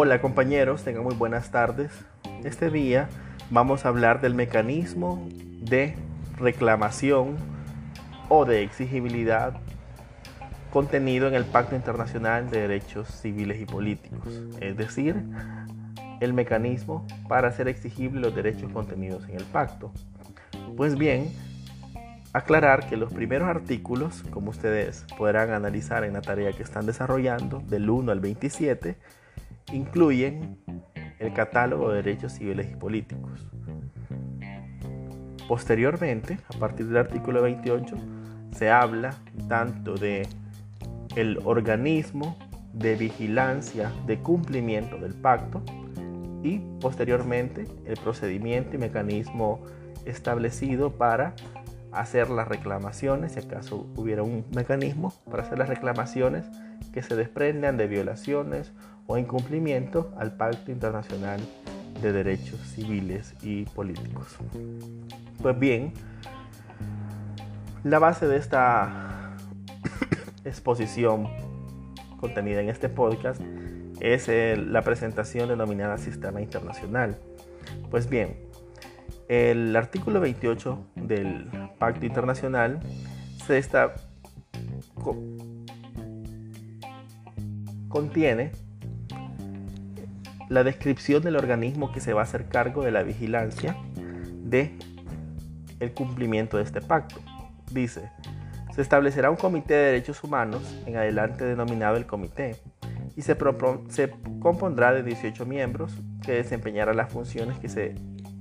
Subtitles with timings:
[0.00, 1.90] Hola compañeros, tengan muy buenas tardes.
[2.44, 3.08] Este día
[3.50, 5.96] vamos a hablar del mecanismo de
[6.36, 7.34] reclamación
[8.28, 9.54] o de exigibilidad
[10.70, 15.16] contenido en el Pacto Internacional de Derechos Civiles y Políticos, es decir,
[16.20, 19.90] el mecanismo para hacer exigibles los derechos contenidos en el pacto.
[20.76, 21.32] Pues bien,
[22.32, 27.64] aclarar que los primeros artículos, como ustedes podrán analizar en la tarea que están desarrollando,
[27.66, 28.96] del 1 al 27,
[29.72, 30.58] incluyen
[31.18, 33.48] el catálogo de derechos civiles y políticos.
[35.48, 37.96] Posteriormente, a partir del artículo 28,
[38.52, 39.14] se habla
[39.48, 40.26] tanto de
[41.16, 42.36] el organismo
[42.72, 45.62] de vigilancia de cumplimiento del pacto
[46.42, 49.60] y posteriormente el procedimiento y mecanismo
[50.04, 51.34] establecido para
[51.92, 56.46] hacer las reclamaciones, si acaso hubiera un mecanismo para hacer las reclamaciones
[56.92, 58.72] que se desprendan de violaciones
[59.08, 61.40] o incumplimiento al Pacto Internacional
[62.02, 64.36] de Derechos Civiles y Políticos.
[65.42, 65.94] Pues bien,
[67.84, 69.34] la base de esta
[70.44, 71.26] exposición
[72.20, 73.40] contenida en este podcast
[73.98, 77.16] es la presentación denominada Sistema Internacional.
[77.90, 78.36] Pues bien,
[79.28, 82.80] el artículo 28 del Pacto Internacional
[83.46, 83.94] se está,
[87.88, 88.52] contiene
[90.48, 93.76] la descripción del organismo que se va a hacer cargo de la vigilancia
[94.42, 94.76] de
[95.80, 97.16] el cumplimiento de este pacto.
[97.70, 98.10] Dice,
[98.74, 102.56] se establecerá un comité de derechos humanos, en adelante denominado el comité,
[103.16, 103.36] y se,
[103.88, 105.92] se compondrá de 18 miembros
[106.24, 107.94] que desempeñarán las funciones que se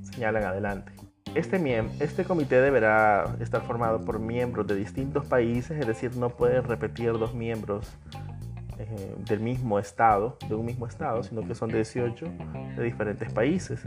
[0.03, 0.91] señalan adelante.
[1.35, 1.61] Este,
[1.99, 7.11] este comité deberá estar formado por miembros de distintos países, es decir, no pueden repetir
[7.13, 7.91] dos miembros
[8.79, 12.25] eh, del mismo estado, de un mismo estado, sino que son 18
[12.75, 13.81] de diferentes países.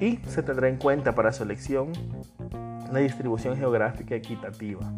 [0.00, 1.92] Y se tendrá en cuenta para su elección
[2.92, 4.92] la distribución geográfica equitativa,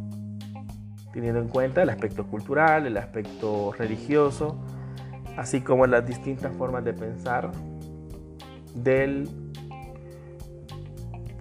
[1.13, 4.59] teniendo en cuenta el aspecto cultural, el aspecto religioso,
[5.37, 7.51] así como las distintas formas de pensar
[8.75, 9.29] del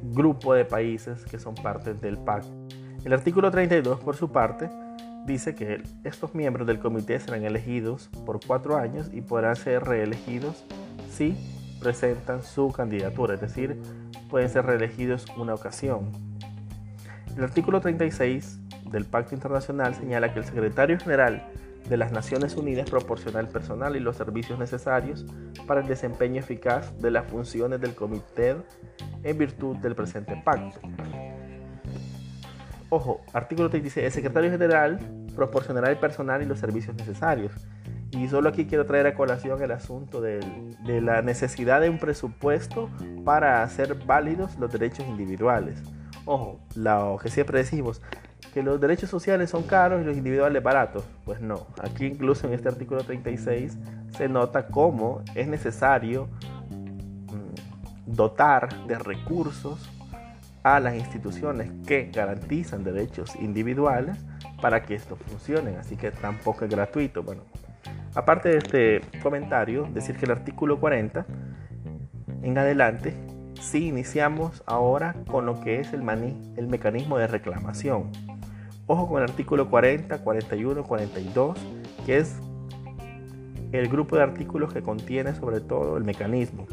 [0.04, 2.50] grupo de países que son parte del pacto.
[3.06, 4.70] El artículo 32, por su parte,
[5.28, 10.64] dice que estos miembros del comité serán elegidos por cuatro años y podrán ser reelegidos
[11.12, 11.36] si
[11.82, 13.80] presentan su candidatura, es decir,
[14.30, 16.12] pueden ser reelegidos una ocasión.
[17.36, 21.46] El artículo 36 del Pacto Internacional señala que el secretario general
[21.90, 25.26] de las Naciones Unidas proporciona el personal y los servicios necesarios
[25.68, 28.56] para el desempeño eficaz de las funciones del comité
[29.24, 30.80] en virtud del presente pacto.
[32.90, 34.06] Ojo, artículo 36.
[34.06, 35.00] El secretario general
[35.36, 37.52] proporcionará el personal y los servicios necesarios.
[38.12, 40.40] Y solo aquí quiero traer a colación el asunto de,
[40.86, 42.90] la necesidad de un presupuesto
[43.26, 45.84] para hacer válidos los derechos individuales.
[46.26, 48.02] Ojo, lo que siempre decimos,
[48.54, 51.04] que los derechos sociales son caros y los individuales baratos.
[51.26, 53.78] Pues no, aquí incluso en este artículo 36
[54.18, 56.30] se nota cómo es necesario
[56.70, 59.90] mm, dotar de recursos
[60.76, 64.18] a las instituciones que garantizan derechos individuales
[64.62, 67.24] para que esto funcione, así que tampoco es gratuito.
[67.24, 67.44] Bueno,
[68.16, 71.26] aparte de este comentario, decir que el artículo 40
[72.44, 73.14] en adelante,
[73.62, 76.04] sí iniciamos ahora con lo que es el,
[76.56, 78.12] el mecanismo de reclamación.
[78.86, 81.58] Ojo con el artículo 40, 41, 42,
[82.06, 82.38] que es
[83.72, 86.68] el grupo de artículos que contiene sobre todo el mecanismo.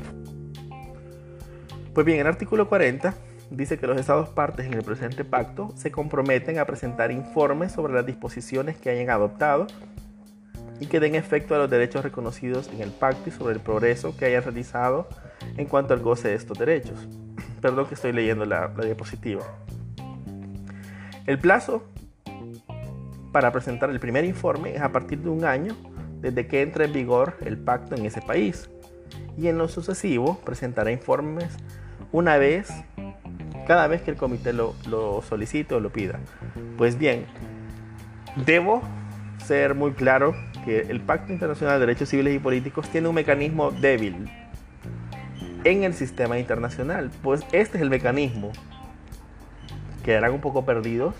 [1.92, 3.14] Pues bien, el artículo 40
[3.50, 7.94] dice que los Estados partes en el presente pacto se comprometen a presentar informes sobre
[7.94, 9.66] las disposiciones que hayan adoptado
[10.80, 14.16] y que den efecto a los derechos reconocidos en el pacto y sobre el progreso
[14.16, 15.08] que hayan realizado
[15.56, 17.08] en cuanto al goce de estos derechos.
[17.60, 19.44] Perdón que estoy leyendo la, la diapositiva.
[21.26, 21.84] El plazo
[23.32, 25.76] para presentar el primer informe es a partir de un año
[26.20, 28.68] desde que entre en vigor el pacto en ese país
[29.36, 31.56] y en lo sucesivo presentará informes
[32.12, 32.70] una vez
[33.64, 34.74] cada vez que el comité lo,
[35.28, 36.18] solicite o lo pida.
[36.76, 37.26] Pues bien,
[38.46, 38.82] debo
[39.44, 40.34] ser muy claro
[40.64, 44.30] que el Pacto Internacional de Derechos Civiles y Políticos tiene un mecanismo débil
[45.64, 47.10] en el sistema internacional.
[47.22, 48.52] Pues este es el mecanismo.
[50.04, 51.14] Quedarán un poco perdidos,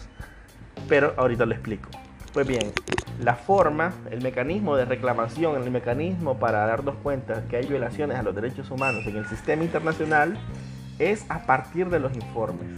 [0.88, 1.88] pero ahorita lo explico.
[2.32, 2.72] Pues bien,
[3.20, 8.22] la forma, el mecanismo de reclamación, el mecanismo para darnos cuenta que hay violaciones a
[8.22, 10.36] los derechos humanos en el sistema internacional
[10.98, 12.68] es a partir de los informes.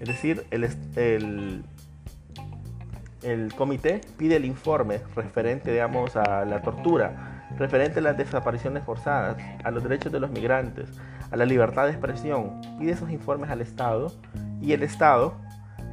[0.00, 1.64] Es decir, el,
[3.22, 9.36] el, comité pide el informe referente, digamos, a la tortura referente a las desapariciones forzadas,
[9.62, 10.88] a los derechos de los migrantes,
[11.30, 14.12] a la libertad de expresión, pide esos informes al Estado
[14.60, 15.36] y el Estado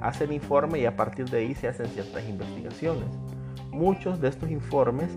[0.02, 3.10] hace el informe y a partir de ahí se hacen ciertas investigaciones.
[3.72, 5.10] Muchos de estos informes,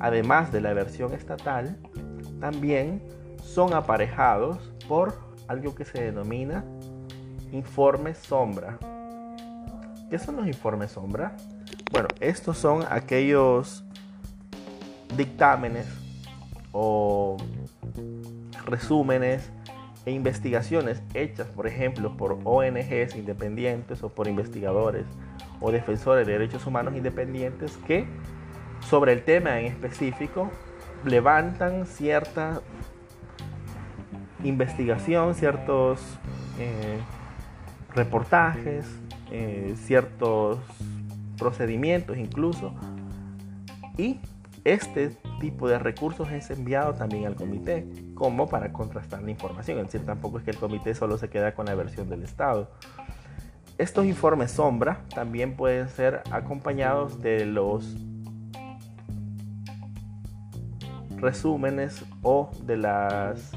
[0.00, 1.76] además de la versión estatal,
[2.40, 3.02] también
[3.42, 5.14] son aparejados por
[5.46, 6.64] algo que se denomina
[7.52, 8.78] informes sombra.
[10.10, 11.36] ¿Qué son los informes sombra?
[11.92, 13.84] Bueno, estos son aquellos
[15.16, 15.86] dictámenes
[16.72, 17.36] o
[18.64, 19.50] resúmenes
[20.06, 25.04] e investigaciones hechas, por ejemplo, por ONGs independientes o por investigadores
[25.60, 28.06] o defensores de derechos humanos independientes que
[28.80, 30.50] sobre el tema en específico
[31.04, 32.60] levantan cierta
[34.44, 36.00] investigación, ciertos
[36.58, 36.98] eh,
[37.94, 38.86] reportajes,
[39.30, 40.58] eh, ciertos
[41.38, 42.74] procedimientos incluso.
[43.96, 44.20] Y
[44.64, 49.78] este tipo de recursos es enviado también al comité como para contrastar la información.
[49.78, 52.70] Es decir, tampoco es que el comité solo se queda con la versión del Estado.
[53.78, 57.96] Estos informes sombra también pueden ser acompañados de los
[61.16, 63.52] resúmenes o de las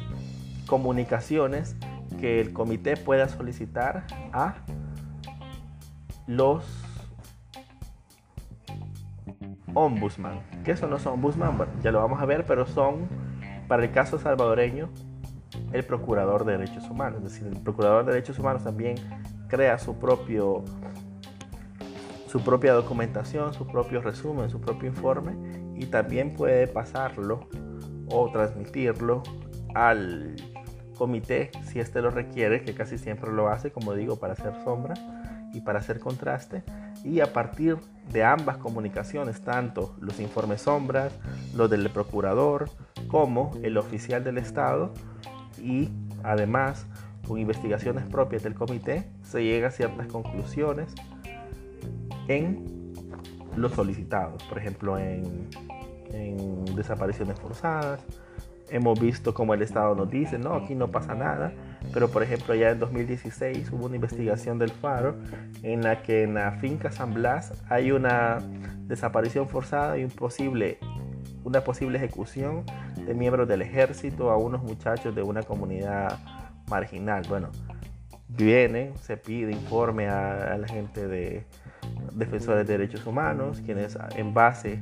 [0.72, 1.76] comunicaciones
[2.22, 4.56] que el comité pueda solicitar a
[6.28, 6.64] los
[9.74, 10.40] ombudsman.
[10.64, 11.58] ¿Qué son los ombudsman?
[11.58, 13.10] Bueno, ya lo vamos a ver, pero son,
[13.68, 14.88] para el caso salvadoreño,
[15.74, 17.18] el procurador de derechos humanos.
[17.18, 18.96] Es decir, el procurador de derechos humanos también
[19.50, 20.64] crea su propio
[22.28, 25.34] su propia documentación, su propio resumen, su propio informe
[25.76, 27.50] y también puede pasarlo
[28.10, 29.22] o transmitirlo
[29.76, 30.38] al
[31.02, 34.94] comité si éste lo requiere, que casi siempre lo hace, como digo, para hacer sombra
[35.52, 36.62] y para hacer contraste.
[37.04, 37.78] Y a partir
[38.14, 41.12] de ambas comunicaciones, tanto los informes sombras,
[41.56, 42.70] los del procurador,
[43.08, 44.94] como el oficial del Estado,
[45.60, 45.90] y
[46.22, 46.86] además
[47.28, 50.94] con investigaciones propias del comité, se llega a ciertas conclusiones
[52.28, 52.94] en
[53.56, 55.50] los solicitados, por ejemplo, en
[56.76, 58.02] desapariciones forzadas,
[58.72, 61.54] hemos visto como el Estado nos dice, no, aquí no pasa nada,
[61.94, 65.16] pero por ejemplo ya en 2016 hubo una investigación del Faro
[65.62, 68.40] en la que en la finca San Blas hay una
[68.88, 72.64] desaparición forzada y una posible ejecución
[73.06, 76.18] de miembros del ejército a unos muchachos de una comunidad
[76.70, 77.24] marginal.
[77.28, 77.50] Bueno,
[78.30, 81.46] viene, se pide informe a, a la gente de
[82.14, 84.80] defensores de derechos humanos, quienes en base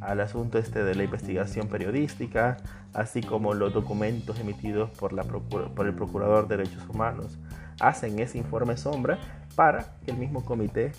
[0.00, 2.56] al asunto este de la investigación periodística,
[2.92, 7.38] así como los documentos emitidos por, el Procurador de Derechos Humanos,
[7.80, 9.18] hacen ese informe sombra
[9.54, 10.92] para que el mismo comité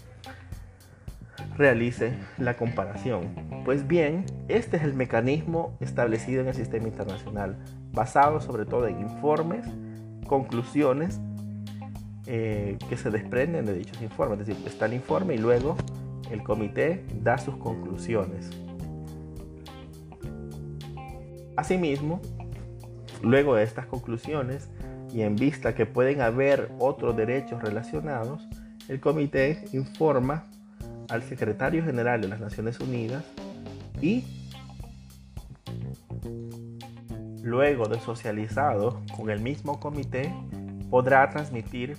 [1.55, 3.35] realice la comparación.
[3.65, 7.57] Pues bien, este es el mecanismo establecido en el sistema internacional,
[7.93, 9.65] basado sobre todo en informes,
[10.27, 11.19] conclusiones
[12.25, 14.39] eh, que se desprenden de dichos informes.
[14.41, 15.77] Es decir, está el informe y luego
[16.31, 18.49] el comité da sus conclusiones.
[21.57, 22.21] Asimismo,
[23.23, 24.69] luego de estas conclusiones
[25.11, 28.47] y en vista que pueden haber otros derechos relacionados,
[28.87, 30.45] el comité informa
[31.09, 33.23] al secretario general de las Naciones Unidas
[34.01, 34.23] y
[37.41, 40.31] luego de socializado con el mismo comité
[40.91, 41.97] podrá transmitir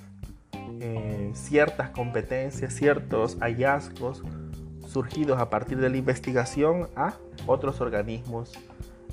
[0.80, 4.22] eh, ciertas competencias, ciertos hallazgos
[4.86, 7.14] surgidos a partir de la investigación a
[7.46, 8.52] otros organismos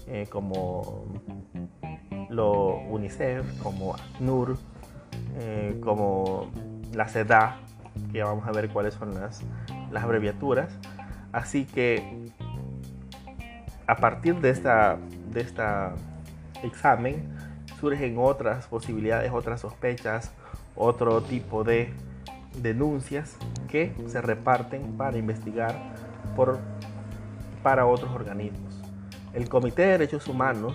[0.07, 1.05] eh, como
[2.29, 4.57] lo UNICEF, como ACNUR,
[5.39, 6.51] eh, como
[6.93, 7.57] la CEDA,
[8.12, 9.41] que ya vamos a ver cuáles son las,
[9.91, 10.69] las abreviaturas.
[11.31, 12.31] Así que
[13.88, 14.97] a partir de esta,
[15.31, 15.93] de esta
[16.63, 17.35] examen
[17.79, 20.31] surgen otras posibilidades, otras sospechas,
[20.75, 21.93] otro tipo de
[22.62, 25.75] denuncias que se reparten para investigar
[26.35, 26.59] por,
[27.63, 28.84] para otros organismos.
[29.35, 30.73] El Comité de Derechos Humanos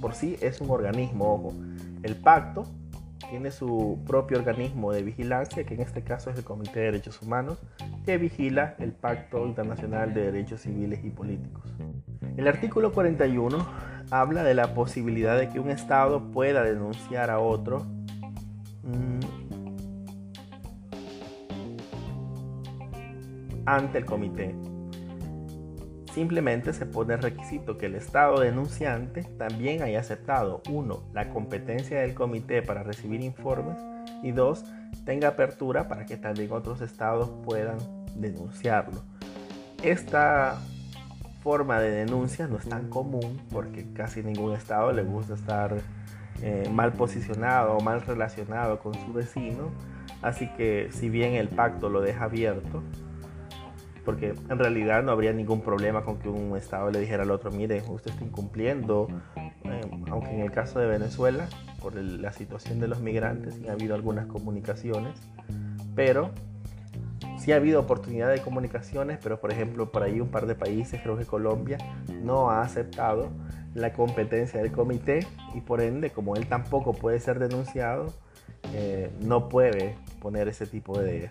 [0.00, 1.52] por sí es un organismo, ojo.
[2.04, 2.66] El pacto
[3.30, 7.20] tiene su propio organismo de vigilancia, que en este caso es el Comité de Derechos
[7.20, 7.58] Humanos,
[8.06, 11.64] que vigila el Pacto Internacional de Derechos Civiles y Políticos.
[12.36, 13.66] El artículo 41
[14.12, 17.86] habla de la posibilidad de que un Estado pueda denunciar a otro
[18.84, 19.20] mm,
[23.66, 24.54] ante el comité
[26.14, 32.02] Simplemente se pone el requisito que el Estado denunciante también haya aceptado, uno, la competencia
[32.02, 33.76] del comité para recibir informes
[34.22, 34.64] y dos,
[35.04, 37.78] tenga apertura para que también otros estados puedan
[38.14, 39.02] denunciarlo.
[39.82, 40.60] Esta
[41.42, 45.74] forma de denuncia no es tan común porque casi ningún estado le gusta estar
[46.42, 49.72] eh, mal posicionado o mal relacionado con su vecino.
[50.22, 52.84] Así que si bien el pacto lo deja abierto,
[54.04, 57.50] porque en realidad no habría ningún problema con que un estado le dijera al otro,
[57.50, 59.80] mire, usted está incumpliendo, eh,
[60.10, 61.48] aunque en el caso de Venezuela,
[61.80, 65.14] por la situación de los migrantes, ha habido algunas comunicaciones,
[65.94, 66.30] pero
[67.38, 71.00] sí ha habido oportunidad de comunicaciones, pero por ejemplo, por ahí un par de países,
[71.02, 71.78] creo que Colombia,
[72.22, 73.30] no ha aceptado
[73.74, 78.12] la competencia del comité y por ende, como él tampoco puede ser denunciado,
[78.72, 81.30] eh, no puede poner ese tipo de,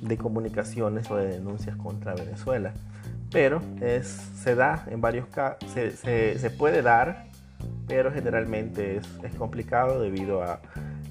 [0.00, 2.72] de, comunicaciones o de denuncias contra Venezuela.
[3.30, 3.60] Pero
[3.90, 7.26] se da en varios casos, se, puede dar,
[7.88, 10.60] pero generalmente es, es complicado debido a,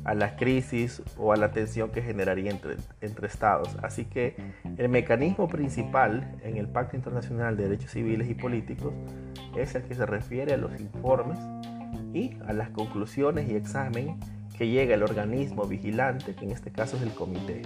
[0.06, 3.75] a, la crisis o a la tensión que generaría entre, entre estados.
[3.84, 4.38] Así que
[4.77, 8.94] el mecanismo principal en el Pacto Internacional de Derechos Civiles y Políticos
[9.58, 11.39] es el que se refiere a los informes
[12.13, 14.18] y a las conclusiones y examen
[14.57, 17.62] que llega el organismo vigilante, que en este caso es el comité.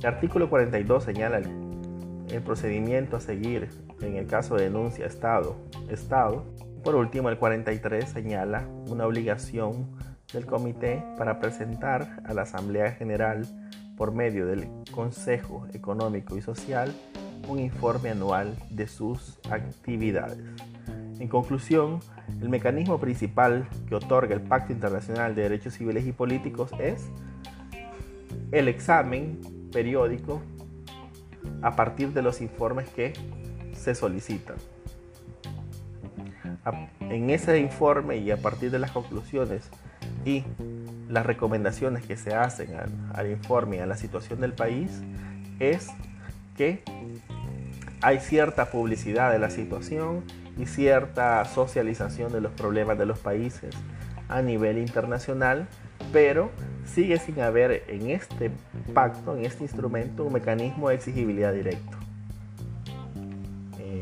[0.00, 1.66] El artículo 42 señala el,
[2.44, 3.68] procedimiento a seguir
[4.02, 5.56] en el caso de denuncia Estado.
[5.88, 6.44] Estado.
[6.84, 9.88] Por último, el 43 señala una obligación
[10.32, 13.46] del comité para presentar a la Asamblea General
[13.96, 16.92] por medio del Consejo Económico y Social
[17.48, 20.38] un informe anual de sus actividades.
[21.18, 22.00] En conclusión,
[22.40, 27.08] el mecanismo principal que otorga el Pacto Internacional de Derechos Civiles y Políticos es
[28.52, 29.40] el examen
[29.72, 30.42] periódico
[31.62, 33.14] a partir de los informes que
[33.72, 34.56] se solicitan.
[37.00, 39.70] En ese informe y a partir de las conclusiones
[40.24, 40.44] y
[41.08, 42.70] las recomendaciones que se hacen
[43.14, 45.02] al, informe y a la situación del país
[45.60, 45.88] es
[46.56, 46.82] que
[48.02, 50.24] hay cierta publicidad de la situación
[50.56, 53.74] y cierta socialización de los problemas de los países
[54.28, 55.68] a nivel internacional,
[56.12, 56.50] pero
[56.84, 58.50] sigue sin haber en este
[58.94, 61.96] pacto, en este instrumento, un mecanismo de exigibilidad directo.
[63.78, 64.00] Eh,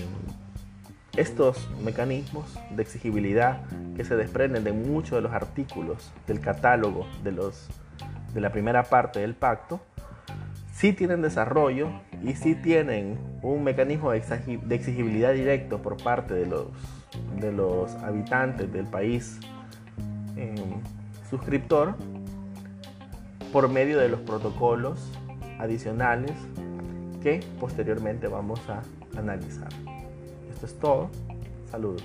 [1.17, 3.61] estos mecanismos de exigibilidad
[3.97, 7.69] que se desprenden de muchos de los artículos del catálogo de, los,
[8.33, 9.81] de la primera parte del pacto,
[10.73, 11.91] sí tienen desarrollo
[12.25, 14.19] y sí tienen un mecanismo de
[14.71, 19.39] exigibilidad directo por parte de los, habitantes del país
[20.37, 20.55] eh,
[21.29, 21.95] suscriptor
[23.53, 25.13] por medio de los protocolos
[25.59, 26.33] adicionales
[27.23, 28.83] que posteriormente vamos a
[29.19, 29.69] analizar.
[30.51, 31.11] Esto es todo.
[31.71, 32.05] Saludos.